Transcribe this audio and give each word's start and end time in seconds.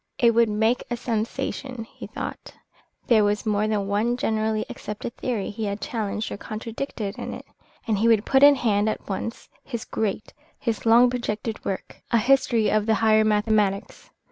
It 0.17 0.33
would 0.33 0.49
make 0.49 0.81
a 0.89 0.97
sensation, 0.97 1.83
he 1.83 2.07
thought; 2.07 2.53
there 3.05 3.23
was 3.23 3.45
more 3.45 3.67
than 3.67 3.85
one 3.85 4.17
generally 4.17 4.65
accepted 4.67 5.15
theory 5.15 5.51
he 5.51 5.65
had 5.65 5.79
challenged 5.79 6.31
or 6.31 6.37
contradicted 6.37 7.19
in 7.19 7.35
it. 7.35 7.45
And 7.85 7.99
he 7.99 8.07
would 8.07 8.25
put 8.25 8.41
in 8.41 8.55
hand 8.55 8.89
at 8.89 9.07
once 9.07 9.47
his 9.63 9.85
great, 9.85 10.33
his 10.57 10.87
long 10.87 11.11
projected 11.11 11.63
work, 11.63 12.01
"A 12.09 12.17
History 12.17 12.67
of 12.71 12.87
the 12.87 12.95
Higher 12.95 13.23
Mathematics." 13.23 14.09